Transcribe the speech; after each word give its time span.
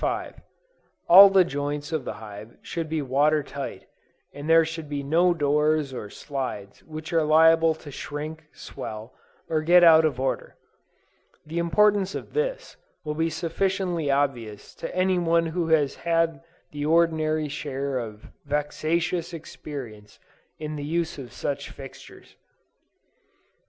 All 1.07 1.29
the 1.29 1.43
joints 1.45 1.91
of 1.91 2.05
the 2.05 2.13
hive 2.15 2.57
should 2.63 2.89
be 2.89 3.03
water 3.03 3.43
tight, 3.43 3.85
and 4.33 4.49
there 4.49 4.65
should 4.65 4.89
be 4.89 5.03
no 5.03 5.31
doors 5.35 5.93
or 5.93 6.09
slides 6.09 6.81
which 6.85 7.13
are 7.13 7.21
liable 7.21 7.75
to 7.75 7.91
shrink, 7.91 8.45
swell, 8.51 9.13
or 9.47 9.61
get 9.61 9.83
out 9.83 10.03
of 10.03 10.19
order. 10.19 10.55
The 11.45 11.59
importance 11.59 12.15
of 12.15 12.33
this 12.33 12.77
will 13.05 13.13
be 13.13 13.29
sufficiently 13.29 14.09
obvious 14.09 14.73
to 14.81 14.95
any 14.95 15.19
one 15.19 15.45
who 15.45 15.67
has 15.67 15.93
had 15.97 16.41
the 16.71 16.83
ordinary 16.83 17.47
share 17.47 17.99
of 17.99 18.25
vexatious 18.43 19.33
experience 19.35 20.19
in 20.57 20.77
the 20.77 20.83
use 20.83 21.19
of 21.19 21.31
such 21.31 21.69
fixtures. 21.69 22.35